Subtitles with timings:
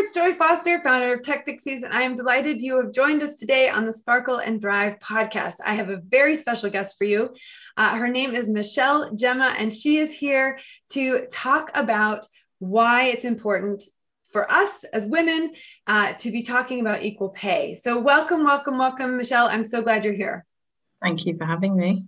[0.00, 3.38] it's Joy Foster, founder of Tech Pixies, and I am delighted you have joined us
[3.38, 5.56] today on the Sparkle and Thrive podcast.
[5.62, 7.34] I have a very special guest for you.
[7.76, 10.58] Uh, her name is Michelle Gyimah, and she is here
[10.92, 12.24] to talk about
[12.60, 13.82] why it's important
[14.32, 15.52] for us as women
[15.86, 17.74] uh, to be talking about equal pay.
[17.74, 19.48] So, welcome, welcome, welcome, Michelle.
[19.48, 20.46] I'm so glad you're here.
[21.02, 22.06] Thank you for having me.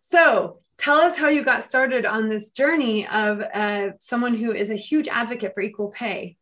[0.00, 4.70] So, tell us how you got started on this journey of uh, someone who is
[4.70, 6.38] a huge advocate for equal pay.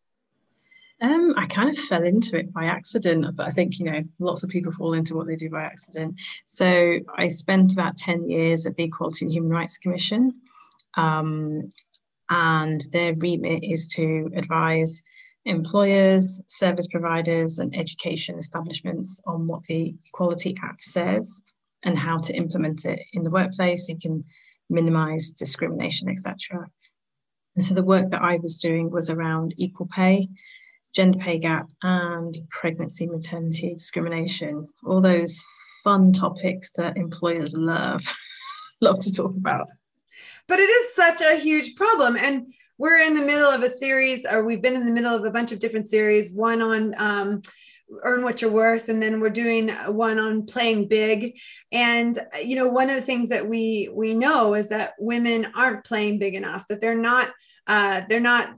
[1.05, 4.43] Um, I kind of fell into it by accident, but I think, you know, lots
[4.43, 6.19] of people fall into what they do by accident.
[6.47, 10.33] So I spent about 10 years at the Equality and Human Rights Commission.
[10.97, 11.69] Um,
[12.31, 15.03] and their remit is to advise
[15.45, 21.43] employers, service providers, and education establishments on what the Equality Act says
[21.83, 23.89] and how to implement it in the workplace.
[23.89, 24.25] So you can
[24.71, 26.67] minimize discrimination, etc.
[27.57, 30.31] And so the work that I was doing was around equal pay,
[30.95, 34.67] gender pay gap, and pregnancy maternity discrimination.
[34.87, 35.45] All those
[35.83, 38.03] fun topics that employers love
[38.81, 39.69] love to talk about.
[40.47, 42.17] But it is such a huge problem.
[42.17, 45.25] And we're in the middle of a series, or we've been in the middle of
[45.25, 47.43] a bunch of different series, one on um,
[48.03, 51.37] earn what you're worth and then we're doing one on playing big
[51.71, 55.85] and you know one of the things that we we know is that women aren't
[55.85, 57.31] playing big enough that they're not
[57.67, 58.55] uh, they're not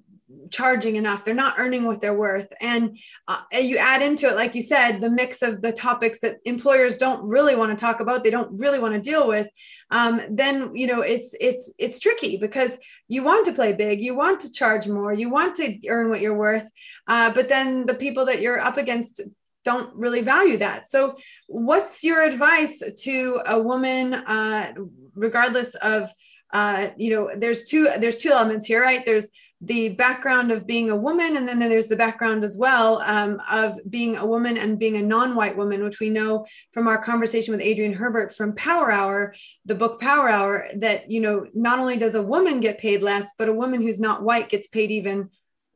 [0.50, 1.24] charging enough.
[1.24, 2.52] They're not earning what they're worth.
[2.60, 2.98] And
[3.28, 6.96] uh, you add into it like you said the mix of the topics that employers
[6.96, 9.48] don't really want to talk about they don't really want to deal with
[9.90, 12.72] um, then you know it's it's it's tricky because
[13.08, 16.20] you want to play big you want to charge more you want to earn what
[16.20, 16.68] you're worth
[17.08, 19.20] uh, but then the people that you're up against
[19.66, 20.88] don't really value that.
[20.88, 21.16] So
[21.48, 24.72] what's your advice to a woman uh,
[25.16, 26.08] regardless of
[26.52, 29.04] uh, you know there's two there's two elements here right?
[29.04, 29.26] There's
[29.62, 33.78] the background of being a woman, and then there's the background as well um, of
[33.88, 37.62] being a woman and being a non-white woman, which we know from our conversation with
[37.62, 42.14] Adrienne Herbert from Power Hour, the book Power Hour, that you know not only does
[42.14, 45.30] a woman get paid less, but a woman who's not white gets paid even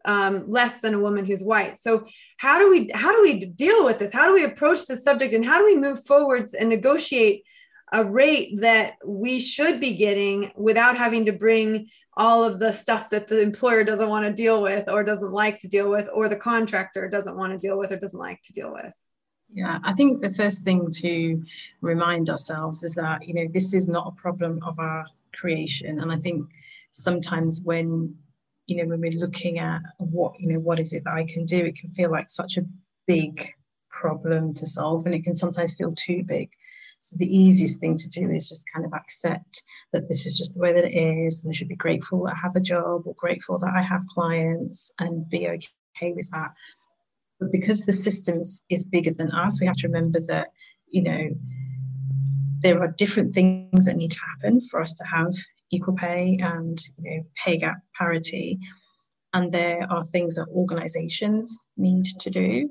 [0.05, 1.79] um, less than a woman who's white.
[1.79, 2.07] So
[2.37, 4.13] how do we how do we deal with this?
[4.13, 7.45] How do we approach this subject, and how do we move forwards and negotiate?
[7.93, 11.89] a rate that we should be getting without having to bring
[12.21, 15.59] all of the stuff that the employer doesn't want to deal with or doesn't like
[15.59, 18.53] to deal with or the contractor doesn't want to deal with or doesn't like to
[18.53, 18.95] deal with.
[19.53, 21.43] Yeah i think the first thing to
[21.81, 25.99] remind ourselves is that you know this is not a problem of our creation.
[26.01, 26.47] And i think
[26.93, 28.15] sometimes when
[28.67, 31.47] you know when we're looking at what you know what is it that i can
[31.47, 32.67] do it can feel like such a
[33.07, 33.33] big
[33.89, 36.49] problem to solve and it can sometimes feel too big
[37.01, 39.63] so the easiest thing to do is just kind of accept
[39.93, 42.35] that this is just the way that it is, and I should be grateful that
[42.35, 46.53] I have a job or grateful that I have clients and be okay with that.
[47.41, 50.49] But because the system is bigger than us, we have to remember that,
[50.89, 51.31] you know,
[52.61, 55.33] there are different things that need to happen for us to have
[55.71, 58.59] equal pay and you know, pay gap parity.
[59.33, 62.69] And there are things that organizations need to do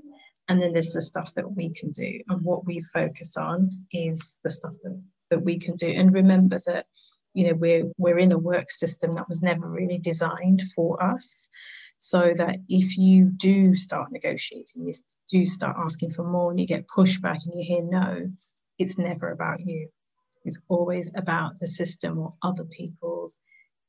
[0.50, 2.20] and then there's the stuff that we can do.
[2.28, 5.00] And what we focus on is the stuff that,
[5.30, 5.88] that we can do.
[5.88, 6.88] And remember that
[7.36, 11.48] you know we're we're in a work system that was never really designed for us.
[12.00, 14.94] So that if you do start negotiating you
[15.30, 18.32] do start asking for more and you get pushback and you hear no
[18.80, 19.90] it's never about you.
[20.46, 23.38] It's always about the system or other people's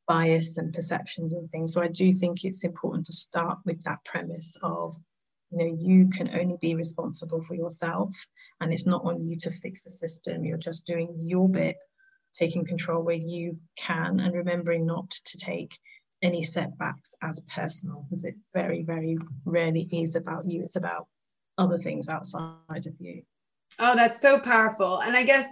[0.09, 1.73] bias and perceptions and things.
[1.73, 4.97] So i do think it's important to start with that premise of
[5.51, 8.15] you know you can only be responsible for yourself
[8.61, 10.45] and it's not on you to fix the system.
[10.45, 11.77] You're just doing your bit
[12.33, 15.79] taking control where you can and remembering not to take
[16.23, 20.63] any setbacks as personal because it very very rarely is about you.
[20.63, 21.07] It's about
[21.59, 23.23] other things outside of you.
[23.79, 25.01] Oh that's so powerful.
[25.01, 25.47] And i guess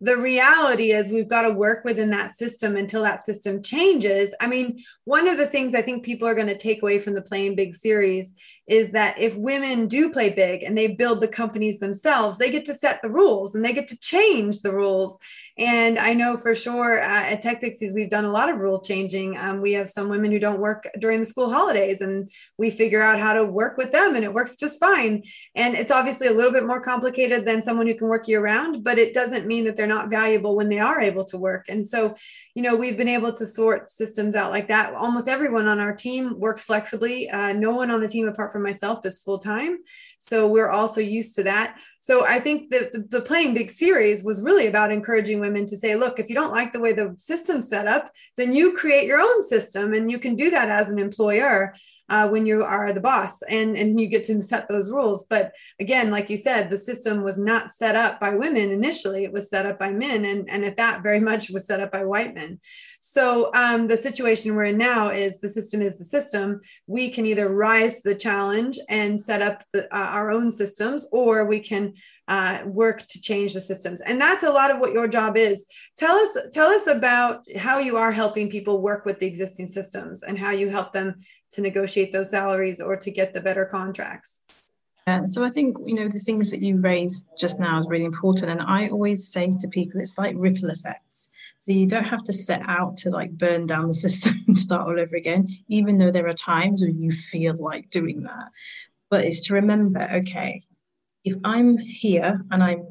[0.00, 4.34] the reality is we've got to work within that system until that system changes.
[4.40, 7.14] I mean, one of the things I think people are going to take away from
[7.14, 8.34] the Playing Big series
[8.66, 12.64] is that if women do play big and they build the companies themselves, they get
[12.64, 15.18] to set the rules and they get to change the rules.
[15.58, 18.80] And I know for sure uh, at Tech Pixies, we've done a lot of rule
[18.80, 19.36] changing.
[19.36, 23.02] Um, we have some women who don't work during the school holidays, and we figure
[23.02, 25.22] out how to work with them, and it works just fine.
[25.54, 28.82] And it's obviously a little bit more complicated than someone who can work year round,
[28.82, 31.66] but it doesn't mean that they're not valuable when they are able to work.
[31.68, 32.14] And so,
[32.54, 34.94] you know, we've been able to sort systems out like that.
[34.94, 37.28] Almost everyone on our team works flexibly.
[37.30, 39.78] Uh, no one on the team, apart from myself, is full time.
[40.26, 41.76] So we're also used to that.
[42.00, 45.76] So I think that the, the, Playing Big series was really about encouraging women to
[45.76, 49.06] say, look, if you don't like the way the system's set up, then you create
[49.06, 51.74] your own system and you can do that as an employer.
[52.10, 55.52] uh, when you are the boss and and you get to set those rules but
[55.80, 59.48] again like you said the system was not set up by women initially it was
[59.48, 62.34] set up by men and and at that very much was set up by white
[62.34, 62.60] men
[63.06, 66.62] so um, the situation we're in now is the system is the system.
[66.86, 71.06] We can either rise to the challenge and set up the, uh, our own systems
[71.12, 71.92] or we can
[72.28, 74.00] uh, work to change the systems.
[74.00, 75.66] And that's a lot of what your job is.
[75.98, 80.22] Tell us tell us about how you are helping people work with the existing systems
[80.22, 81.20] and how you help them
[81.52, 84.38] to negotiate those salaries or to get the better contracts.
[85.06, 88.06] Uh, so I think you know the things that you raised just now is really
[88.06, 91.28] important, and I always say to people it's like ripple effects.
[91.64, 94.86] So you don't have to set out to like burn down the system and start
[94.86, 98.50] all over again, even though there are times when you feel like doing that.
[99.08, 100.60] But it's to remember, okay,
[101.24, 102.86] if I'm here and I'm,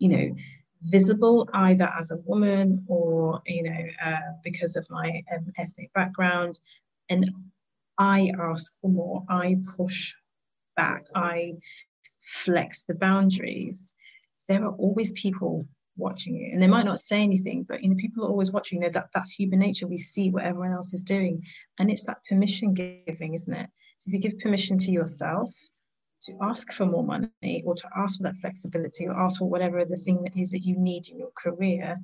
[0.00, 0.34] you know,
[0.82, 6.58] visible either as a woman or, you know, uh, because of my um, ethnic background,
[7.08, 7.24] and
[7.98, 10.16] I ask for more, I push
[10.76, 11.52] back, I
[12.20, 13.94] flex the boundaries,
[14.48, 17.96] there are always people watching you and they might not say anything but you know
[17.96, 21.42] people are always watching that that's human nature we see what everyone else is doing
[21.78, 25.50] and it's that permission giving isn't it so if you give permission to yourself
[26.22, 29.84] to ask for more money or to ask for that flexibility or ask for whatever
[29.84, 31.98] the thing that is that you need in your career,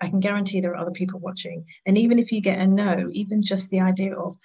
[0.00, 1.64] I can guarantee there are other people watching.
[1.86, 4.36] And even if you get a no, even just the idea of,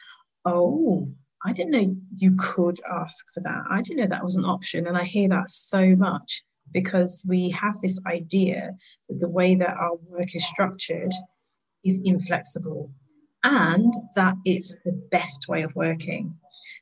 [0.45, 1.07] oh,
[1.44, 3.63] I didn't know you could ask for that.
[3.69, 4.88] I didn't know that was an option.
[4.88, 8.71] And I hear that so much because we have this idea
[9.07, 11.12] that the way that our work is structured
[11.83, 12.92] is inflexible
[13.44, 16.36] and that it's the best way of working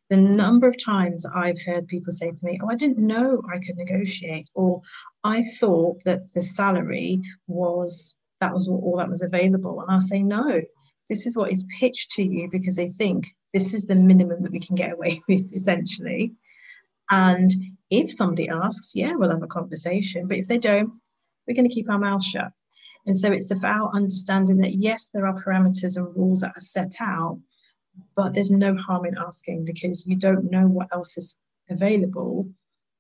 [0.10, 3.60] the number of times I've heard people say to me, Oh, I didn't know I
[3.60, 4.82] could negotiate, or
[5.24, 9.82] I thought that the salary was that was all, that was available.
[9.82, 10.62] And I'll say, No,
[11.10, 14.52] this is what is pitched to you because they think this is the minimum that
[14.52, 16.34] we can get away with, essentially.
[17.10, 17.52] And
[17.90, 20.28] if somebody asks, yeah, we'll have a conversation.
[20.28, 20.92] But if they don't,
[21.48, 22.52] we're going to keep our mouths shut.
[23.06, 26.96] And so it's about understanding that, yes, there are parameters and rules that are set
[27.00, 27.40] out,
[28.16, 31.38] but there's no harm in asking because you don't know what else is
[31.70, 32.50] available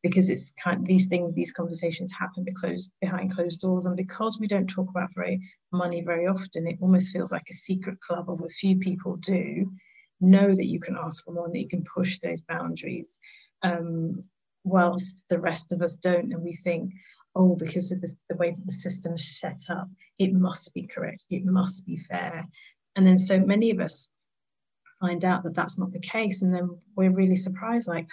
[0.04, 4.40] because it's kind of these things these conversations happen closed, behind closed doors and because
[4.40, 5.42] we don't talk about very
[5.72, 9.72] money very often it almost feels like a secret club of a few people do
[10.22, 13.20] know that you can ask for more and that you can push those boundaries
[13.64, 14.22] um,
[14.68, 16.92] whilst the rest of us don't and we think
[17.36, 19.88] oh because of the, the way that the system is set up
[20.20, 22.46] it must be correct it must be fair
[22.96, 24.10] and then so many of us
[25.00, 26.42] find out that that's not the case.
[26.42, 28.10] And then we're really surprised, like,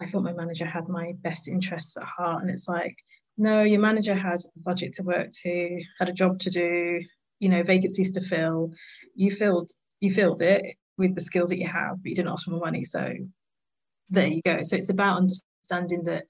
[0.00, 2.42] I thought my manager had my best interests at heart.
[2.42, 2.96] And it's like,
[3.38, 7.00] no, your manager had a budget to work to, had a job to do,
[7.38, 8.72] you know, vacancies to fill.
[9.14, 12.44] You filled, you filled it with the skills that you have, but you didn't ask
[12.44, 12.84] for more money.
[12.84, 13.14] So
[14.08, 14.62] there you go.
[14.62, 16.24] So it's about understanding that,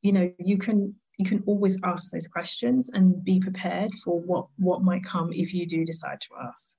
[0.00, 4.46] you know, you can you can always ask those questions and be prepared for what
[4.56, 6.78] what might come if you do decide to ask.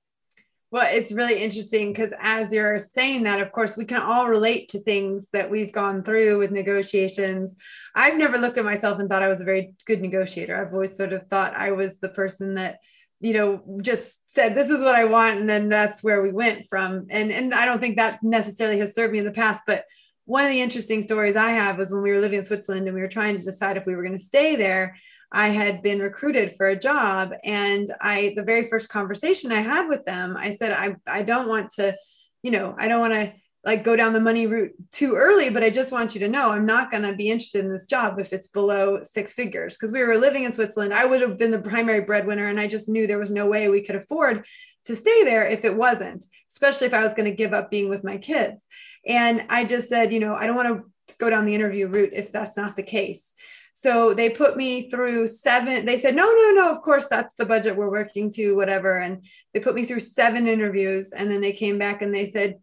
[0.74, 4.70] Well, it's really interesting because as you're saying that, of course, we can all relate
[4.70, 7.54] to things that we've gone through with negotiations.
[7.94, 10.56] I've never looked at myself and thought I was a very good negotiator.
[10.56, 12.80] I've always sort of thought I was the person that,
[13.20, 15.38] you know, just said, this is what I want.
[15.38, 17.06] And then that's where we went from.
[17.08, 19.62] And, and I don't think that necessarily has served me in the past.
[19.68, 19.84] But
[20.26, 22.94] one of the interesting stories I have was when we were living in Switzerland and
[22.94, 24.96] we were trying to decide if we were going to stay there
[25.34, 27.34] I had been recruited for a job.
[27.42, 31.48] And I, the very first conversation I had with them, I said, I, I don't
[31.48, 31.96] want to,
[32.44, 33.32] you know, I don't want to
[33.64, 36.50] like go down the money route too early, but I just want you to know
[36.50, 39.76] I'm not going to be interested in this job if it's below six figures.
[39.76, 42.68] Because we were living in Switzerland, I would have been the primary breadwinner, and I
[42.68, 44.46] just knew there was no way we could afford
[44.84, 47.88] to stay there if it wasn't, especially if I was going to give up being
[47.88, 48.66] with my kids.
[49.06, 52.12] And I just said, you know, I don't want to go down the interview route
[52.12, 53.32] if that's not the case.
[53.72, 55.84] So they put me through seven.
[55.84, 58.98] They said, no, no, no, of course, that's the budget we're working to, whatever.
[58.98, 61.12] And they put me through seven interviews.
[61.12, 62.60] And then they came back and they said,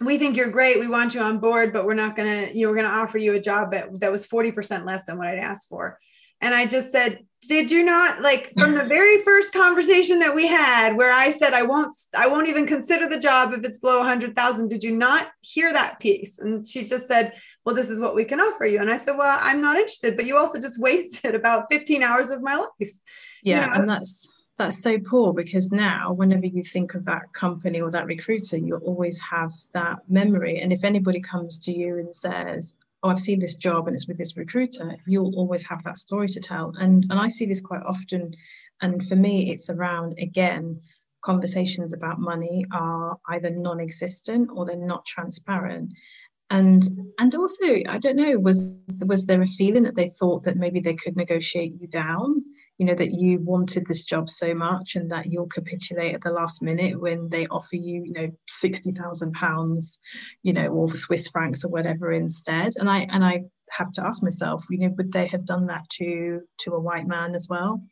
[0.00, 0.78] we think you're great.
[0.78, 2.96] We want you on board, but we're not going to, you know, we're going to
[2.96, 5.98] offer you a job that, that was 40% less than what I'd asked for.
[6.40, 8.20] And I just said, did you not?
[8.20, 12.26] Like from the very first conversation that we had where I said I won't I
[12.26, 16.38] won't even consider the job if it's below 100,000 did you not hear that piece?
[16.38, 18.80] And she just said well this is what we can offer you.
[18.80, 22.30] And I said well I'm not interested but you also just wasted about 15 hours
[22.30, 22.92] of my life.
[23.42, 23.80] Yeah you know?
[23.80, 28.06] and that's that's so poor because now whenever you think of that company or that
[28.06, 30.58] recruiter you always have that memory.
[30.58, 34.08] And if anybody comes to you and says oh, I've seen this job and it's
[34.08, 36.72] with this recruiter, you'll always have that story to tell.
[36.78, 38.34] And and I see this quite often.
[38.80, 40.80] And for me, it's around again
[41.20, 45.92] conversations about money are either non-existent or they're not transparent
[46.50, 46.84] and
[47.18, 50.80] and also i don't know was was there a feeling that they thought that maybe
[50.80, 52.42] they could negotiate you down
[52.78, 56.32] you know that you wanted this job so much and that you'll capitulate at the
[56.32, 59.98] last minute when they offer you you know 60,000 pounds
[60.42, 64.22] you know or swiss francs or whatever instead and i and i have to ask
[64.22, 67.82] myself you know would they have done that to to a white man as well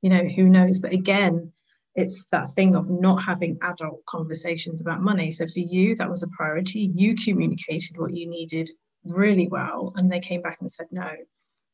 [0.00, 1.52] you know who knows but again
[1.96, 5.30] it's that thing of not having adult conversations about money.
[5.32, 6.90] So for you, that was a priority.
[6.94, 8.70] You communicated what you needed
[9.16, 11.10] really well, and they came back and said no.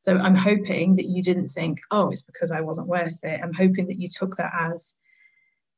[0.07, 3.41] So I'm hoping that you didn't think, oh, it's because I wasn't worth it.
[3.43, 4.95] I'm hoping that you took that as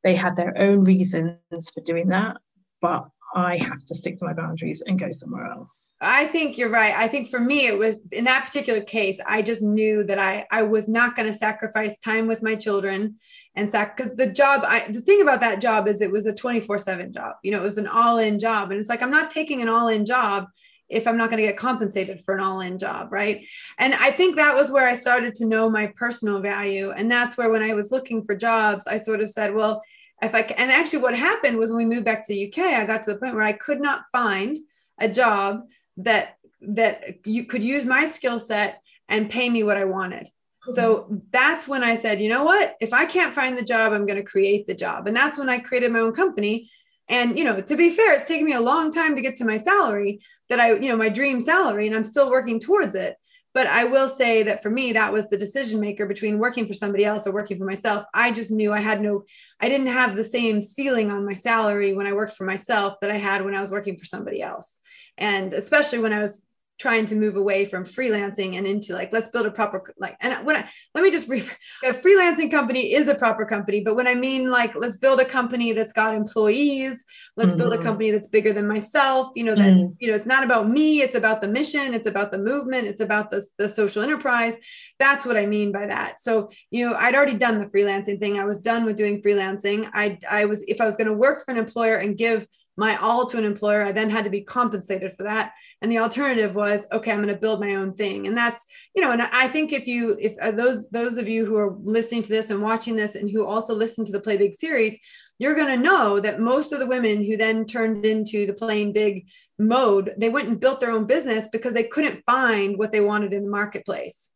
[0.04, 2.36] they had their own reasons for doing that,
[2.82, 5.92] but I have to stick to my boundaries and go somewhere else.
[6.02, 6.92] I think you're right.
[6.94, 10.46] I think for me, it was in that particular case, I just knew that I
[10.50, 13.16] I was not going to sacrifice time with my children
[13.54, 14.62] and sac because the job.
[14.66, 17.36] I the thing about that job is it was a 24 seven job.
[17.42, 19.70] You know, it was an all in job, and it's like I'm not taking an
[19.70, 20.48] all in job
[20.88, 23.46] if I'm not going to get compensated for an all in job, right?
[23.78, 27.36] And I think that was where I started to know my personal value, and that's
[27.36, 29.82] where when I was looking for jobs, I sort of said, well
[30.20, 32.84] if I and actually what happened was when we moved back to the UK, I
[32.84, 34.58] got to the point where I could not find
[34.98, 35.62] a job
[35.98, 40.24] that that you could use my skill set and pay me what I wanted.
[40.24, 40.74] Mm-hmm.
[40.74, 42.76] So that's when I said, you know what?
[42.80, 45.06] If I can't find the job, I'm going to create the job.
[45.06, 46.68] And that's when I created my own company.
[47.08, 49.44] And, you know, to be fair, it's taken me a long time to get to
[49.44, 53.16] my salary that I, you know, my dream salary, and I'm still working towards it.
[53.54, 56.74] But I will say that for me, that was the decision maker between working for
[56.74, 58.04] somebody else or working for myself.
[58.12, 59.24] I just knew I had no,
[59.58, 63.10] I didn't have the same ceiling on my salary when I worked for myself that
[63.10, 64.78] I had when I was working for somebody else.
[65.16, 66.42] And especially when I was
[66.78, 70.46] trying to move away from freelancing and into like let's build a proper like and
[70.46, 71.54] when I let me just brief
[71.84, 75.24] a freelancing company is a proper company but when I mean like let's build a
[75.24, 77.04] company that's got employees
[77.36, 77.58] let's mm-hmm.
[77.58, 77.86] build a mm-hmm.
[77.86, 79.90] company that's bigger than myself you know that mm.
[79.98, 83.00] you know it's not about me it's about the mission it's about the movement it's
[83.00, 84.54] about the, the social enterprise
[84.98, 88.38] that's what I mean by that so you know I'd already done the freelancing thing
[88.38, 91.44] I was done with doing freelancing I I was if I was going to work
[91.44, 92.46] for an employer and give
[92.78, 93.82] my all to an employer.
[93.82, 95.52] I then had to be compensated for that.
[95.82, 98.26] And the alternative was okay i'm going to build my own thing.
[98.26, 101.44] And that's you know and i think if you if uh, those those of you
[101.44, 104.36] who are listening to this and watching this and who also listen to the play
[104.36, 104.98] big series
[105.40, 108.92] you're going to know that most of the women who then turned into the playing
[108.92, 109.26] big
[109.58, 113.32] mode they went and built their own business because they couldn't find what they wanted
[113.32, 114.30] in the marketplace.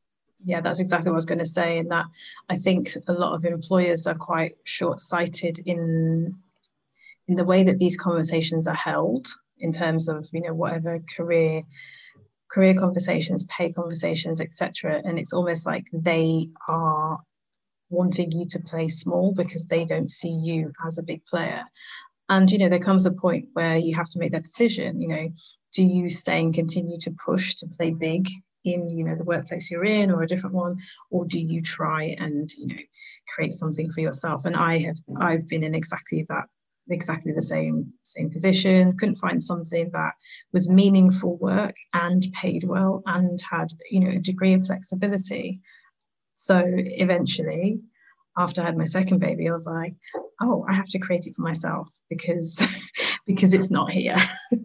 [0.45, 2.07] Yeah that's exactly what i was going to say and that
[2.49, 6.35] i think a lot of employers are quite short-sighted in
[7.29, 9.27] in the way that these conversations are held
[9.59, 11.63] in terms of you know whatever career
[12.51, 17.19] career conversations pay conversations etc and it's almost like they are
[17.93, 21.63] wanting you to play small because they don't see you as a big player.
[22.29, 25.09] And you know there comes a point where you have to make that decision you
[25.09, 25.29] know
[25.73, 28.27] do you stay and continue to push to play big
[28.65, 30.79] in you know the workplace you're in or a different one
[31.11, 32.83] or do you try and you know
[33.35, 34.47] create something for yourself?
[34.47, 36.45] And i have i've been in exactly that
[36.89, 40.13] exactly the same same position couldn't find something that
[40.53, 45.61] was meaningful work and paid well and had you know a degree of flexibility.
[46.35, 47.81] So eventually
[48.39, 49.95] after i had my second baby i was like
[50.41, 52.67] oh i have to create it for myself because
[53.27, 54.17] because it's not here.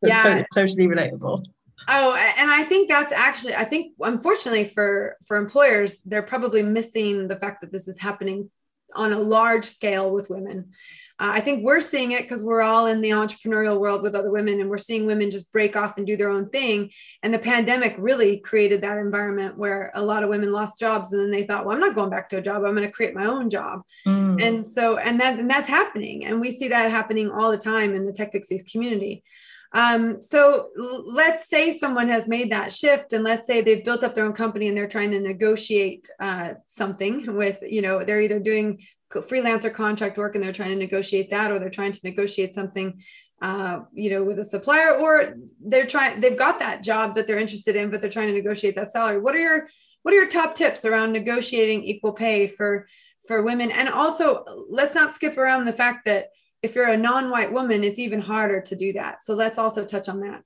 [0.00, 0.22] Yeah.
[0.22, 1.44] totally, totally relatable.
[1.88, 7.28] Oh, and I think that's actually, I think unfortunately for for employers, they're probably missing
[7.28, 8.50] the fact that this is happening
[8.94, 10.72] on a large scale with women.
[11.20, 14.30] Uh, I think we're seeing it because we're all in the entrepreneurial world with other
[14.30, 16.90] women, and we're seeing women just break off and do their own thing.
[17.24, 21.20] And the pandemic really created that environment where a lot of women lost jobs, and
[21.20, 22.62] then they thought, "Well, I'm not going back to a job.
[22.64, 24.40] I'm going to create my own job." Mm.
[24.40, 27.96] And so, and that and that's happening, and we see that happening all the time
[27.96, 29.24] in the Tech Pixies community.
[29.72, 34.14] Um, so let's say someone has made that shift and let's say they've built up
[34.14, 38.40] their own company and they're trying to negotiate uh, something with, you know, they're either
[38.40, 38.80] doing
[39.12, 43.02] freelancer contract work and they're trying to negotiate that or they're trying to negotiate something
[43.40, 47.38] uh, you know, with a supplier, or they're trying, they've got that job that they're
[47.38, 49.20] interested in, but they're trying to negotiate that salary.
[49.20, 49.68] What are your,
[50.02, 52.88] what are your top tips around negotiating equal pay for,
[53.26, 53.70] for women?
[53.70, 56.30] And also, let's not skip around the fact that
[56.62, 59.22] if you're a non-white woman it's even harder to do that.
[59.22, 60.42] So let's also touch on that.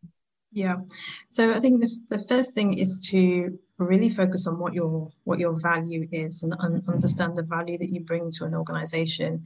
[0.52, 0.76] Yeah.
[1.28, 5.38] So i think the, the first thing is to really focus on what your what
[5.38, 9.44] your value is and un- understand the value that you bring to an organization.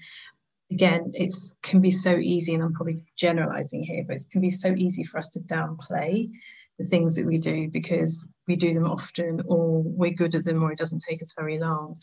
[0.73, 1.33] Again it
[1.63, 5.05] can be so easy and i'm probably generalizing here but it can be so easy
[5.05, 6.29] for us to downplay
[6.79, 10.63] the things that we do because we do them often or we're good at them
[10.63, 11.97] or it doesn't take us very long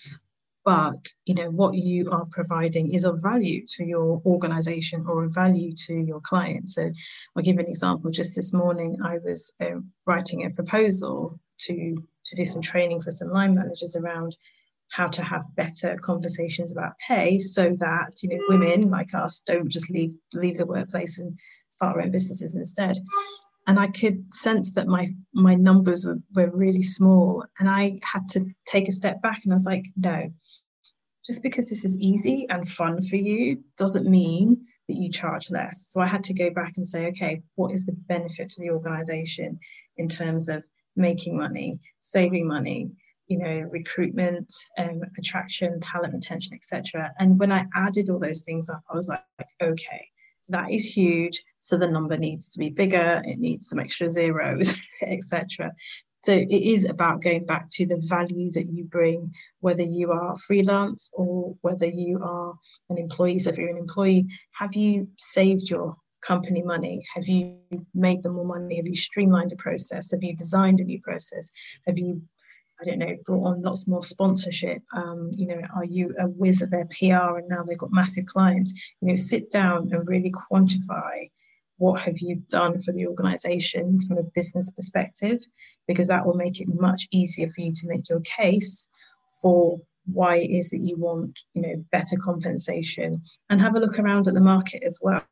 [0.65, 5.33] but you know what you are providing is of value to your organization or of
[5.33, 6.69] value to your client.
[6.69, 6.91] So
[7.35, 8.11] i'll give an example.
[8.11, 13.11] Just this morning i was uh, writing a proposal to to do some training for
[13.11, 14.35] some line managers around
[14.91, 19.69] how to have better conversations about pay so that you know women like us don't
[19.69, 21.37] just leave leave the workplace and
[21.69, 22.97] start our own businesses instead
[23.67, 27.45] and I could sense that my my numbers were, were really small.
[27.59, 30.31] And I had to take a step back and I was like no
[31.25, 35.87] just because this is easy and fun for you doesn't mean that you charge less.
[35.89, 38.71] So I had to go back and say okay what is the benefit to the
[38.71, 39.59] organization
[39.97, 40.65] in terms of
[40.95, 42.91] making money saving money
[43.27, 48.69] you know recruitment um, attraction talent retention etc and when I added all those things
[48.69, 49.21] up I was like
[49.61, 50.07] okay
[50.49, 51.43] that is huge.
[51.59, 55.71] So the number needs to be bigger, it needs some extra zeros, etc.
[56.23, 60.35] So it is about going back to the value that you bring, whether you are
[60.37, 62.53] freelance or whether you are
[62.89, 63.39] an employee.
[63.39, 65.95] So if you're an employee, have you saved your
[66.25, 67.05] company money?
[67.13, 67.57] Have you
[67.93, 68.77] made them more money?
[68.77, 70.11] Have you streamlined a process?
[70.11, 71.51] Have you designed a new process?
[71.87, 72.21] Have you
[72.83, 74.81] I don't know, brought on lots more sponsorship.
[74.93, 78.25] Um, you know, are you a whiz at their PR and now they've got massive
[78.25, 78.73] clients?
[79.01, 81.29] You know, sit down and really quantify
[81.77, 85.39] what have you done for the organization from a business perspective,
[85.87, 88.89] because that will make it much easier for you to make your case
[89.41, 93.97] for why it is that you want, you know, better compensation and have a look
[93.97, 95.23] around at the market as well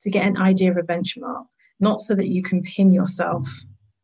[0.00, 1.46] to get an idea of a benchmark,
[1.80, 3.48] not so that you can pin yourself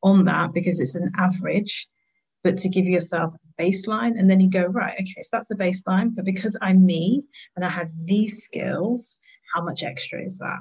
[0.03, 1.89] on that because it's an average,
[2.45, 5.55] but to give yourself a baseline and then you go right okay so that's the
[5.55, 7.23] baseline but because i'm me
[7.57, 9.19] and i have these skills
[9.55, 10.61] how much extra is that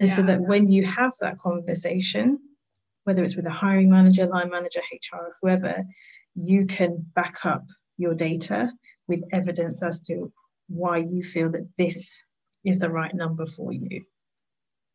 [0.00, 0.14] and yeah.
[0.14, 2.38] so that when you have that conversation
[3.04, 5.84] whether it's with a hiring manager line manager hr whoever
[6.34, 7.64] you can back up
[7.96, 8.70] your data
[9.08, 10.32] with evidence as to
[10.68, 12.22] why you feel that this
[12.64, 14.02] is the right number for you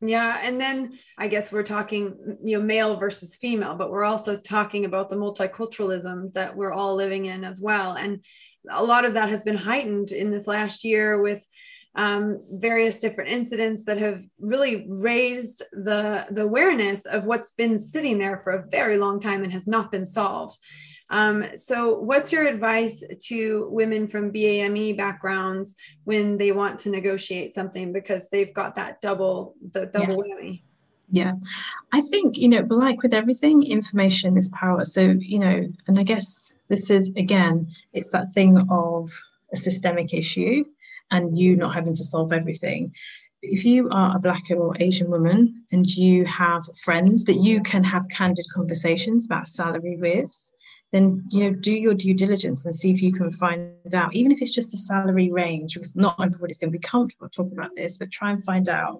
[0.01, 0.39] yeah.
[0.41, 4.85] And then I guess we're talking, you know, male versus female, but we're also talking
[4.85, 7.93] about the multiculturalism that we're all living in as well.
[7.93, 8.23] And
[8.69, 11.45] a lot of that has been heightened in this last year with
[11.95, 18.17] um, various different incidents that have really raised the, the awareness of what's been sitting
[18.17, 20.57] there for a very long time and has not been solved.
[21.11, 27.53] Um, so, what's your advice to women from BAME backgrounds when they want to negotiate
[27.53, 30.43] something because they've got that double the double yes.
[30.43, 30.61] whammy?
[31.09, 31.33] Yeah,
[31.91, 34.85] I think you know, but like with everything, information is power.
[34.85, 39.11] So you know, and I guess this is again, it's that thing of
[39.51, 40.63] a systemic issue
[41.11, 42.93] and you not having to solve everything
[43.41, 47.83] if you are a black or asian woman and you have friends that you can
[47.83, 50.51] have candid conversations about salary with
[50.91, 54.31] then you know do your due diligence and see if you can find out even
[54.31, 57.71] if it's just a salary range because not everybody's going to be comfortable talking about
[57.75, 58.99] this but try and find out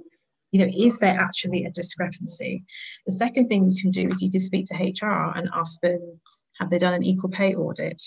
[0.51, 2.63] you know is there actually a discrepancy?
[3.05, 6.19] The second thing you can do is you can speak to hr and ask them
[6.59, 8.01] have they done an equal pay audit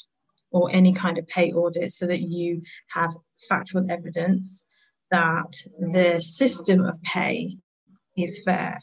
[0.50, 3.10] or any kind of pay audit so that you have
[3.48, 4.64] factual evidence
[5.10, 7.56] that the system of pay
[8.16, 8.80] is fair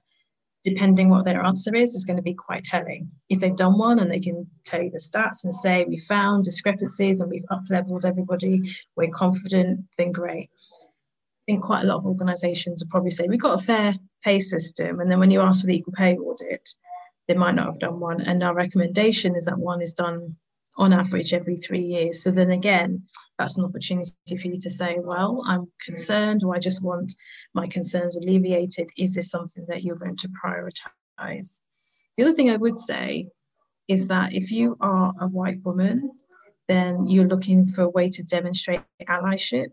[0.64, 3.10] depending what their answer is, is going to be quite telling.
[3.30, 6.46] If they've done one and they can tell you the stats and say, we found
[6.46, 8.62] discrepancies and we've up leveled everybody,
[8.96, 10.50] we're confident, then great.
[10.50, 13.94] I think quite a lot of organizations will probably say, we've got a fair
[14.24, 15.00] pay system.
[15.00, 16.70] And then when you ask for the equal pay audit,
[17.28, 18.22] they might not have done one.
[18.22, 20.38] And our recommendation is that one is done
[20.78, 22.22] on average every three years.
[22.22, 23.04] So then again,
[23.42, 25.70] that's an opportunity for you to say, well, I'm mm.
[25.84, 27.16] concerned, or I just want
[27.56, 28.90] my concerns alleviated.
[28.98, 31.60] Is this something that you're going to prioritize?
[32.16, 33.30] The other thing I would say
[33.88, 36.12] is that if you are a white woman,
[36.68, 39.72] then you're looking for a way to demonstrate allyship.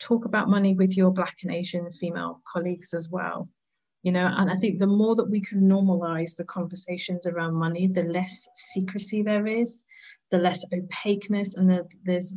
[0.00, 3.48] Talk about money with your Black and Asian female colleagues as well
[4.02, 7.86] you know and i think the more that we can normalize the conversations around money
[7.86, 9.84] the less secrecy there is
[10.32, 12.34] the less opaqueness and the, there's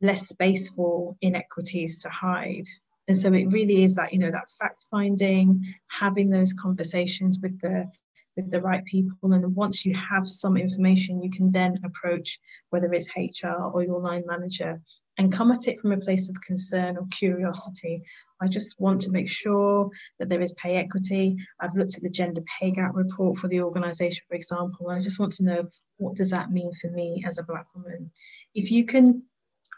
[0.00, 2.64] less space for inequities to hide
[3.08, 7.58] and so it really is that you know that fact finding having those conversations with
[7.60, 7.88] the
[8.36, 12.38] with the right people and once you have some information you can then approach
[12.70, 14.80] whether it's hr or your line manager
[15.18, 18.02] and come at it from a place of concern or curiosity.
[18.40, 21.36] I just want to make sure that there is pay equity.
[21.60, 25.02] I've looked at the gender pay gap report for the organisation, for example, and I
[25.02, 28.10] just want to know what does that mean for me as a black woman.
[28.54, 29.22] If you can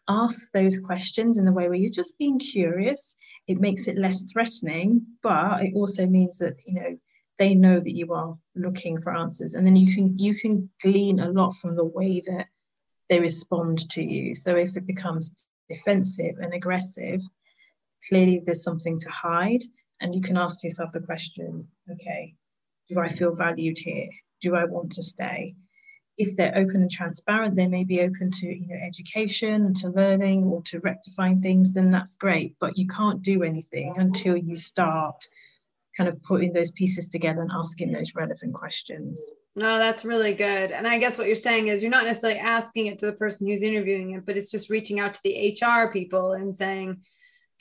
[0.08, 3.14] ask those questions in the way where you're just being curious,
[3.46, 6.96] it makes it less threatening, but it also means that you know
[7.38, 11.20] they know that you are looking for answers, and then you can you can glean
[11.20, 12.46] a lot from the way that
[13.08, 14.34] they respond to you.
[14.34, 15.34] So if it becomes
[15.68, 17.20] defensive and aggressive,
[18.08, 19.62] clearly there's something to hide.
[20.00, 22.34] And you can ask yourself the question okay,
[22.88, 24.08] do I feel valued here?
[24.40, 25.54] Do I want to stay?
[26.18, 30.44] If they're open and transparent, they may be open to you know education, to learning,
[30.44, 31.72] or to rectifying things.
[31.72, 32.56] Then that's great.
[32.58, 35.28] But you can't do anything until you start
[35.96, 39.20] kind of putting those pieces together and asking those relevant questions.
[39.56, 40.70] No, that's really good.
[40.70, 43.48] And I guess what you're saying is you're not necessarily asking it to the person
[43.48, 46.98] who's interviewing it, but it's just reaching out to the HR people and saying,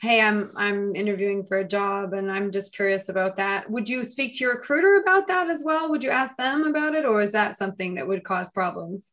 [0.00, 4.04] "Hey, I'm I'm interviewing for a job and I'm just curious about that." Would you
[4.04, 5.90] speak to your recruiter about that as well?
[5.90, 9.10] Would you ask them about it or is that something that would cause problems?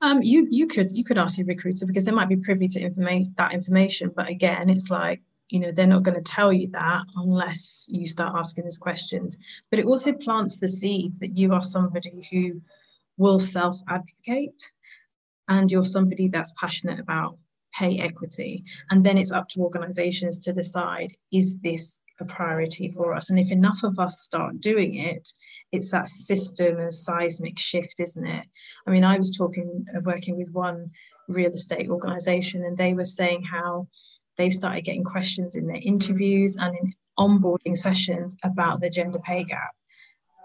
[0.00, 2.80] Um, you you could you could ask your recruiter because they might be privy to
[2.80, 6.68] information that information, but again, it's like you know they're not going to tell you
[6.68, 9.38] that unless you start asking these questions
[9.70, 12.60] but it also plants the seed that you are somebody who
[13.16, 14.72] will self advocate
[15.48, 17.38] and you're somebody that's passionate about
[17.78, 23.14] pay equity and then it's up to organizations to decide is this a priority for
[23.14, 25.28] us and if enough of us start doing it
[25.70, 28.46] it's that system and seismic shift isn't it
[28.86, 30.90] i mean i was talking uh, working with one
[31.28, 33.86] real estate organization and they were saying how
[34.36, 39.44] they've started getting questions in their interviews and in onboarding sessions about the gender pay
[39.44, 39.74] gap.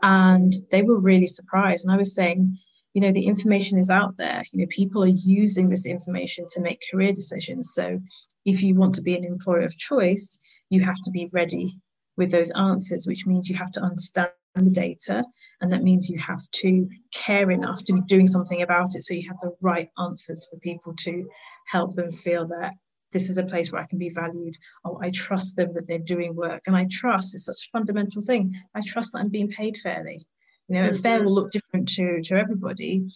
[0.01, 1.85] And they were really surprised.
[1.85, 2.57] And I was saying,
[2.93, 4.43] you know, the information is out there.
[4.51, 7.71] You know, people are using this information to make career decisions.
[7.73, 7.99] So
[8.45, 10.37] if you want to be an employer of choice,
[10.69, 11.79] you have to be ready
[12.17, 15.23] with those answers, which means you have to understand the data.
[15.61, 19.03] And that means you have to care enough to be doing something about it.
[19.03, 21.27] So you have the right answers for people to
[21.67, 22.73] help them feel that
[23.11, 24.55] this is a place where I can be valued.
[24.85, 26.63] Oh, I trust them that they're doing work.
[26.67, 28.55] And I trust is such a fundamental thing.
[28.75, 30.21] I trust that I'm being paid fairly.
[30.67, 30.95] You know, mm-hmm.
[30.95, 33.07] and fair will look different to, to everybody.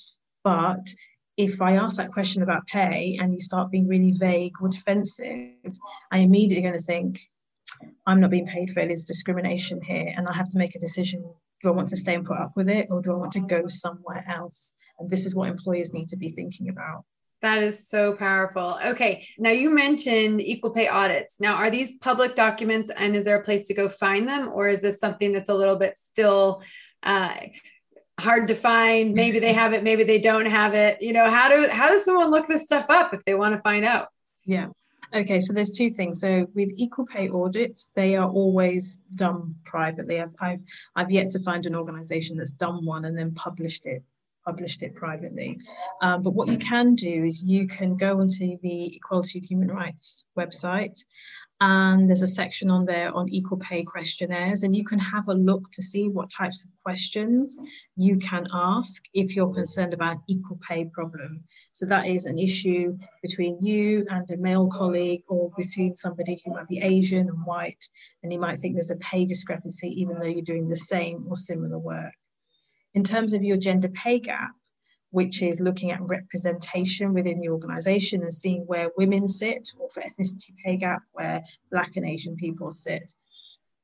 [0.43, 0.87] But
[1.37, 5.77] if I ask that question about pay and you start being really vague or defensive,
[6.11, 7.19] I immediately going to think,
[8.05, 11.23] I'm not being paid fairly, there's discrimination here, and I have to make a decision.
[11.61, 13.39] Do I want to stay and put up with it, or do I want to
[13.39, 14.73] go somewhere else?
[14.99, 17.03] And this is what employers need to be thinking about.
[17.43, 18.79] That is so powerful.
[18.83, 19.27] Okay.
[19.37, 21.35] Now you mentioned equal pay audits.
[21.39, 24.49] Now, are these public documents and is there a place to go find them?
[24.51, 26.63] Or is this something that's a little bit still
[27.03, 27.35] uh,
[28.19, 29.13] hard to find?
[29.13, 31.01] Maybe they have it, maybe they don't have it.
[31.01, 33.61] You know, how do how does someone look this stuff up if they want to
[33.61, 34.07] find out?
[34.45, 34.67] Yeah.
[35.13, 36.19] Okay, so there's two things.
[36.19, 40.19] So with equal pay audits, they are always done privately.
[40.19, 40.61] I've I've
[40.95, 44.03] I've yet to find an organization that's done one and then published it
[44.47, 45.59] published it privately.
[46.01, 49.67] Um, but what you can do is you can go onto the Equality and Human
[49.67, 50.97] Rights website
[51.59, 55.33] and there's a section on there on equal pay questionnaires and you can have a
[55.33, 57.59] look to see what types of questions
[57.95, 61.43] you can ask if you're concerned about equal pay problem.
[61.71, 66.53] So that is an issue between you and a male colleague or between somebody who
[66.53, 67.83] might be asian and white
[68.21, 71.35] and you might think there's a pay discrepancy even though you're doing the same or
[71.35, 72.13] similar work.
[72.93, 74.51] In terms of your gender pay gap,
[75.11, 80.01] which is looking at representation within the organization and seeing where women sit, or for
[80.01, 83.13] ethnicity pay gap, where Black and Asian people sit.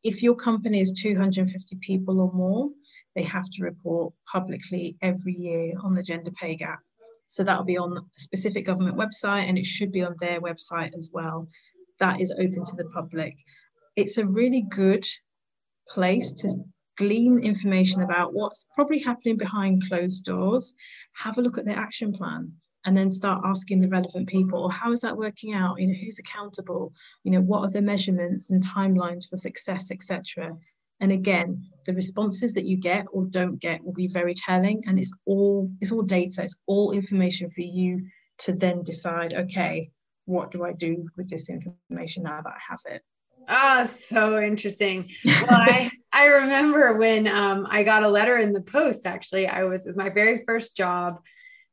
[0.04, 2.70] If your company is 250 people or more,
[3.16, 6.80] they have to report publicly every year on the gender pay gap.
[7.28, 10.94] So that'll be on a specific government website and it should be on their website
[10.96, 11.48] as well.
[12.00, 13.36] That is open to the public.
[13.96, 15.06] It's a really good
[15.88, 16.50] place to
[16.98, 20.74] glean information about what's probably happening behind closed doors,
[21.14, 22.52] have a look at their action plan,
[22.86, 25.80] and then start asking the relevant people, how is that working out?
[25.80, 26.94] You know, who's accountable?
[27.24, 30.56] You know, what are the measurements and timelines for success, etc.
[31.00, 35.00] And again, the responses that you get or don't get will be very telling, and
[35.00, 38.08] it's all it's all data, it's all information for you
[38.40, 39.34] to then decide.
[39.34, 39.92] Okay,
[40.26, 43.02] what do I do with this information now that I have it?
[43.48, 45.10] Oh, so interesting.
[45.26, 49.64] Well, I, I remember when um, I got a letter in the post, actually, I
[49.64, 51.20] was, it was my very first job.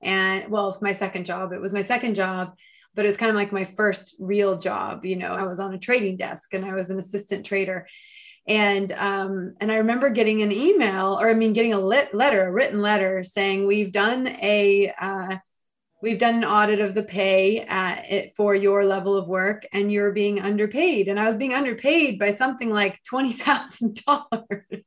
[0.03, 2.57] And well, my second job, it was my second job,
[2.95, 5.05] but it was kind of like my first real job.
[5.05, 7.87] You know, I was on a trading desk and I was an assistant trader.
[8.47, 12.47] And um, and I remember getting an email, or I mean, getting a lit letter,
[12.47, 15.37] a written letter saying we've done a uh,
[16.03, 20.13] we've done an audit of the pay at for your level of work and you're
[20.13, 21.09] being underpaid.
[21.09, 24.83] And i was being underpaid by something like $20000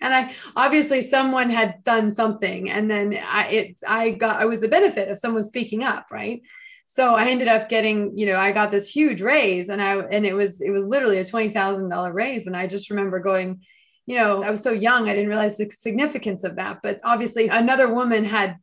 [0.00, 4.60] and i obviously someone had done something and then i it i got i was
[4.60, 6.42] the benefit of someone speaking up right?
[6.86, 10.26] So i ended up getting you know i got this huge raise and i and
[10.26, 12.46] it was it was literally a $20000 raise.
[12.46, 13.62] And i just remember going
[14.06, 16.80] you know i was so young i didn't realize the significance of that.
[16.82, 18.56] But obviously another woman had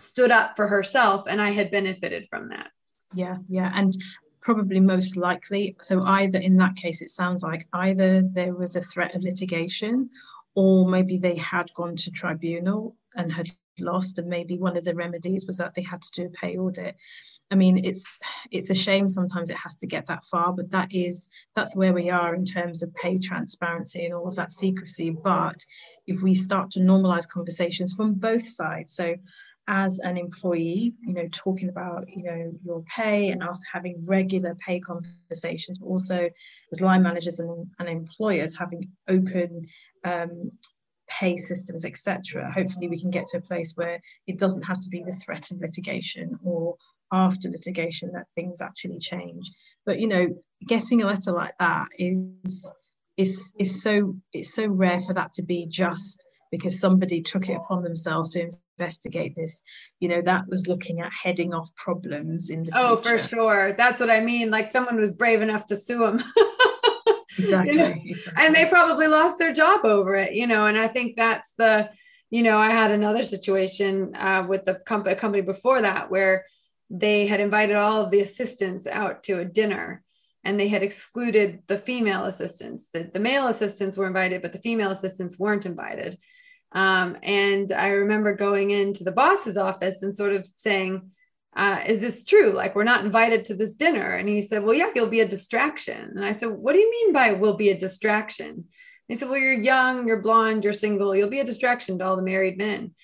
[0.00, 2.70] stood up for herself and I had benefited from that.
[3.14, 3.70] Yeah, yeah.
[3.74, 3.92] And
[4.40, 8.80] probably most likely, so either in that case, it sounds like either there was a
[8.80, 10.10] threat of litigation
[10.54, 14.94] or maybe they had gone to tribunal and had lost and maybe one of the
[14.94, 16.96] remedies was that they had to do a pay audit
[17.50, 18.18] i mean it's
[18.50, 21.92] it's a shame sometimes it has to get that far but that is that's where
[21.92, 25.64] we are in terms of pay transparency and all of that secrecy but
[26.06, 29.14] if we start to normalize conversations from both sides so
[29.70, 34.56] as an employee, you know, talking about, you know, your pay and us having regular
[34.56, 36.28] pay conversations, but also
[36.72, 39.62] as line managers and, and employers having open
[40.04, 40.50] um,
[41.08, 42.50] pay systems, etc.
[42.50, 45.52] Hopefully, we can get to a place where it doesn't have to be the threat
[45.52, 46.74] of litigation or
[47.12, 49.52] after litigation that things actually change.
[49.86, 50.28] But you know,
[50.66, 52.72] getting a letter like that is
[53.16, 57.54] is is so it's so rare for that to be just because somebody took it
[57.54, 59.62] upon themselves to investigate this.
[60.00, 63.72] You know, that was looking at heading off problems in the Oh, for sure.
[63.72, 64.50] That's what I mean.
[64.50, 66.22] Like someone was brave enough to sue them.
[67.38, 67.94] exactly, you know?
[68.04, 68.44] exactly.
[68.44, 71.90] And they probably lost their job over it, you know, and I think that's the,
[72.30, 76.46] you know, I had another situation uh, with the company, company before that where
[76.88, 80.02] they had invited all of the assistants out to a dinner
[80.42, 82.88] and they had excluded the female assistants.
[82.92, 86.18] The, the male assistants were invited, but the female assistants weren't invited.
[86.72, 91.10] Um, and I remember going into the boss's office and sort of saying,
[91.56, 92.52] uh, Is this true?
[92.52, 94.14] Like, we're not invited to this dinner.
[94.14, 96.12] And he said, Well, yeah, you'll be a distraction.
[96.14, 98.48] And I said, What do you mean by will be a distraction?
[98.48, 98.64] And
[99.08, 102.16] he said, Well, you're young, you're blonde, you're single, you'll be a distraction to all
[102.16, 102.94] the married men.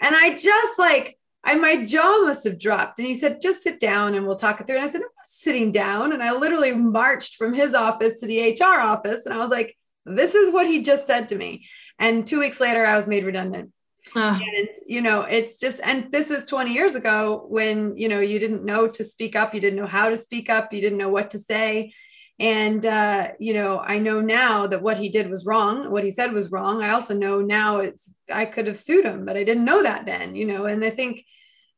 [0.00, 2.98] And I just like, I my jaw must have dropped.
[2.98, 4.76] And he said, just sit down and we'll talk it through.
[4.76, 6.12] And I said, I'm not sitting down.
[6.12, 9.26] And I literally marched from his office to the HR office.
[9.26, 11.66] And I was like, this is what he just said to me.
[11.98, 13.70] And two weeks later, I was made redundant.
[14.14, 14.38] Uh.
[14.56, 18.38] And you know, it's just, and this is 20 years ago when you know you
[18.38, 21.08] didn't know to speak up, you didn't know how to speak up, you didn't know
[21.08, 21.92] what to say.
[22.38, 26.10] And uh, you know, I know now that what he did was wrong, what he
[26.10, 26.82] said was wrong.
[26.82, 30.04] I also know now it's I could have sued him, but I didn't know that
[30.04, 31.24] then, you know, and I think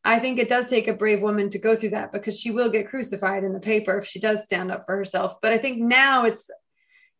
[0.04, 2.70] I think it does take a brave woman to go through that because she will
[2.70, 5.34] get crucified in the paper if she does stand up for herself.
[5.42, 6.48] But I think now it's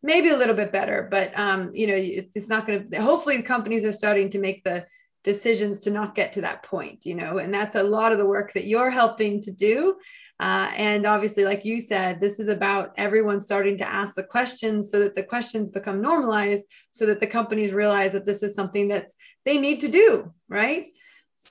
[0.02, 3.02] maybe a little bit better, but um, you know, it's not going to.
[3.02, 4.86] Hopefully, the companies are starting to make the
[5.24, 7.04] decisions to not get to that point.
[7.04, 9.96] You know, and that's a lot of the work that you're helping to do.
[10.38, 14.90] Uh, and obviously, like you said, this is about everyone starting to ask the questions
[14.90, 18.86] so that the questions become normalized, so that the companies realize that this is something
[18.86, 20.88] that's they need to do, right?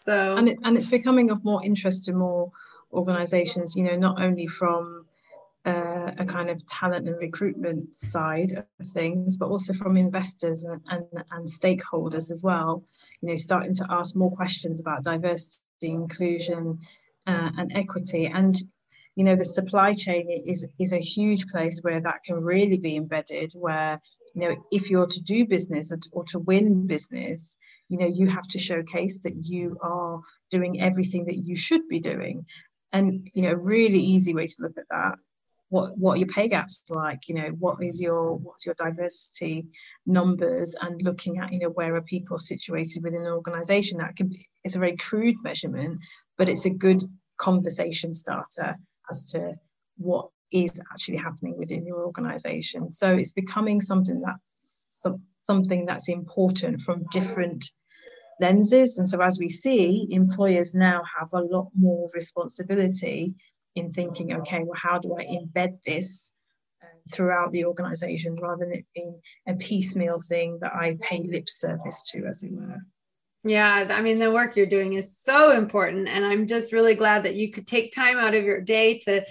[0.04, 2.52] So, and it, and it's becoming of more interest to more
[2.94, 3.76] organizations.
[3.76, 5.06] You know, not only from
[5.66, 10.80] uh, a kind of talent and recruitment side of things, but also from investors and,
[10.90, 12.84] and, and stakeholders as well.
[13.22, 16.80] You know, starting to ask more questions about diversity, inclusion,
[17.26, 18.28] uh, and equity.
[18.28, 18.56] And
[19.16, 22.96] you know, the supply chain is is a huge place where that can really be
[22.96, 23.54] embedded.
[23.56, 24.00] Where
[24.36, 27.58] you know, if you're to do business or to win business,
[27.90, 30.20] you know, you have to showcase that you are
[30.52, 32.46] doing everything that you should be doing.
[32.92, 35.18] And you know, a really easy way to look at that
[35.76, 37.28] what what your pay gaps like?
[37.28, 39.66] You know what is your what's your diversity
[40.06, 40.76] numbers?
[40.82, 44.48] And looking at you know where are people situated within an organization that can be
[44.64, 46.00] it's a very crude measurement
[46.38, 47.04] but it's a good
[47.38, 48.76] conversation starter
[49.12, 49.56] as to
[49.98, 52.92] what is actually happening within your organization.
[52.92, 55.04] So it's becoming something that's
[55.40, 57.72] something that's important from different
[58.40, 58.98] lenses.
[58.98, 63.36] And so as we see employers now have a lot more responsibility
[63.76, 66.32] in thinking, okay, well, how do I embed this
[66.82, 71.50] uh, throughout the organization rather than it being a piecemeal thing that I pay lip
[71.50, 72.80] service to, as it were.
[73.44, 76.08] Yeah, I mean, the work you're doing is so important.
[76.08, 79.24] And I'm just really glad that you could take time out of your day to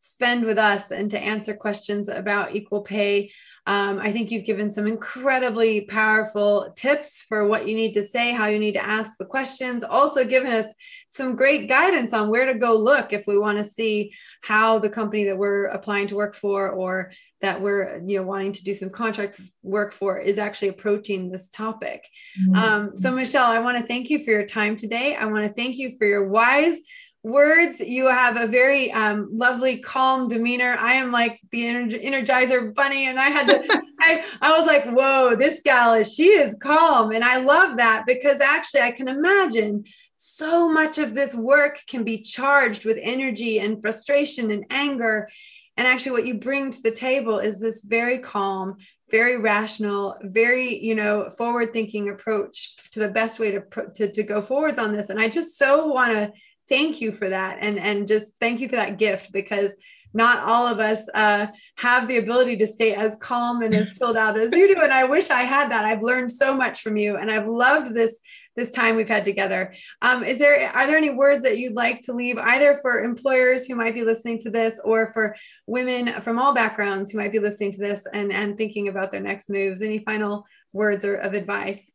[0.00, 3.30] spend with us and to answer questions about equal pay.
[3.66, 8.32] Um, I think you've given some incredibly powerful tips for what you need to say,
[8.32, 10.66] how you need to ask the questions, also given us
[11.08, 14.88] some great guidance on where to go look if we want to see how the
[14.88, 18.74] company that we're applying to work for or that we're you know wanting to do
[18.74, 22.06] some contract work for is actually approaching this topic
[22.40, 22.54] mm-hmm.
[22.54, 25.52] um, so michelle i want to thank you for your time today i want to
[25.52, 26.78] thank you for your wise
[27.22, 27.80] words.
[27.80, 30.76] You have a very um, lovely, calm demeanor.
[30.78, 33.82] I am like the Energizer Bunny, and I had to.
[34.00, 38.04] I I was like, whoa, this gal is she is calm, and I love that
[38.06, 39.84] because actually I can imagine
[40.16, 45.28] so much of this work can be charged with energy and frustration and anger.
[45.76, 48.76] And actually, what you bring to the table is this very calm,
[49.10, 53.62] very rational, very, you know, forward thinking approach to the best way to,
[53.94, 55.08] to, to go forwards on this.
[55.08, 56.32] And I just so want to
[56.70, 57.58] thank you for that.
[57.60, 59.76] And, and just thank you for that gift because
[60.12, 64.16] not all of us uh, have the ability to stay as calm and as chilled
[64.16, 64.80] out as you do.
[64.80, 65.84] And I wish I had that.
[65.84, 68.18] I've learned so much from you and I've loved this
[68.56, 69.72] this time we've had together.
[70.02, 73.64] Um, is there are there any words that you'd like to leave either for employers
[73.64, 77.38] who might be listening to this or for women from all backgrounds who might be
[77.38, 79.82] listening to this and, and thinking about their next moves?
[79.82, 81.92] Any final words or of advice?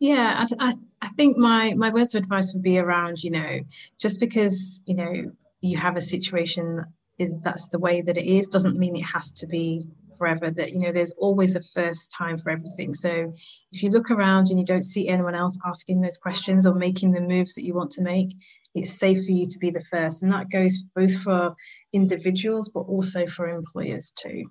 [0.00, 3.60] Yeah, I, I, I think my my words of advice would be around, you know,
[3.98, 6.84] just because, you know, you have a situation
[7.18, 9.86] is that's the way that it is doesn't mean it has to be
[10.18, 12.92] forever that you know there's always a first time for everything.
[12.92, 13.32] So
[13.70, 17.12] if you look around and you don't see anyone else asking those questions or making
[17.12, 18.34] the moves that you want to make
[18.74, 20.24] it's safe for you to be the first.
[20.24, 21.54] And that goes both for
[21.92, 24.50] individuals but also for employers too.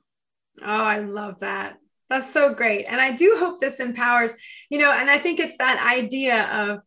[0.62, 1.80] Oh i love that
[2.14, 2.86] that's so great.
[2.86, 4.32] And i do hope this empowers
[4.70, 6.80] you know and i think it's that idea of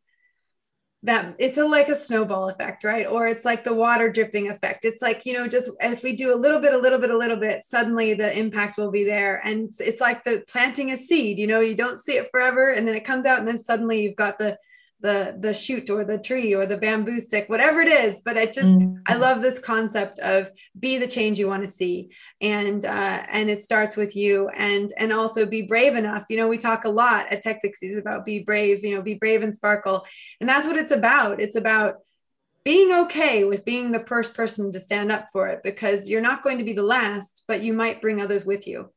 [1.03, 3.07] that it's a like a snowball effect right?
[3.07, 4.85] Or it's like the water dripping effect.
[4.85, 7.17] It's like you know just if we do a little bit a little bit a
[7.17, 9.41] little bit suddenly the impact will be there.
[9.45, 12.87] And it's like the planting a seed you know you don't see it forever and
[12.87, 14.59] then it comes out and then suddenly you've got the
[15.01, 18.47] the the shoot or the tree or the bamboo stick whatever it is but i
[18.47, 18.95] just mm-hmm.
[19.07, 22.09] i love this concept of be the change you want to see
[22.41, 26.49] and uh, and it starts with you and and also be brave enough you know
[26.49, 29.55] we talk a lot at tech pixies about be brave you know be brave and
[29.55, 30.05] sparkle
[30.41, 31.97] and that's what it's about it's about
[32.65, 36.43] being okay with being the first person to stand up for it because you're not
[36.43, 38.91] going to be the last but you might bring others with you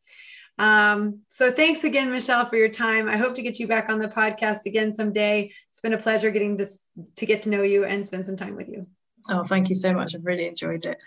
[0.60, 3.08] um, so thanks again, Michelle, for your time.
[3.08, 5.54] I hope to get you back on the podcast again someday.
[5.80, 6.68] It's been a pleasure getting to,
[7.16, 8.86] to get to know you and spend some time with you.
[9.30, 10.14] Oh, thank you so much.
[10.14, 11.02] I've really enjoyed it.